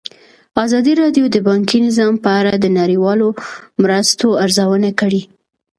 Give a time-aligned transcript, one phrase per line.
[0.65, 3.27] ازادي راډیو د بانکي نظام په اړه د نړیوالو
[3.81, 5.21] مرستو ارزونه کړې.